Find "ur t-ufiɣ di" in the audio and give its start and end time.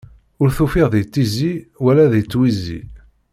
0.41-1.03